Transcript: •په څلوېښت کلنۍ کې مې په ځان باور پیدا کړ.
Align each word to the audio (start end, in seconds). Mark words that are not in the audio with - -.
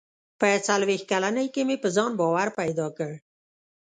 •په 0.39 0.47
څلوېښت 0.67 1.05
کلنۍ 1.11 1.47
کې 1.53 1.61
مې 1.67 1.75
په 1.83 1.89
ځان 1.95 2.11
باور 2.19 2.47
پیدا 2.59 2.87
کړ. 2.97 3.11